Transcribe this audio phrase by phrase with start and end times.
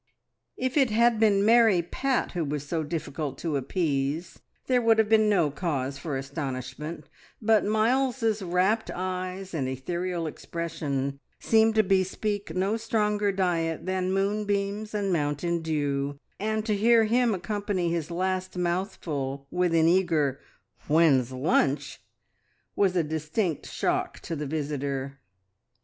[0.57, 5.09] If it had been merry Pat who was so difficult to appease, there would have
[5.09, 7.07] been no cause for astonishment,
[7.39, 14.95] but Miles's rapt eyes and ethereal expression seemed to bespeak no stronger diet than moonbeams
[14.95, 20.39] and mountain dew, and to hear him accompany his last mouthful with an eager,
[20.87, 22.01] "When's lunch?"
[22.75, 25.19] was a distinct shock to the visitor.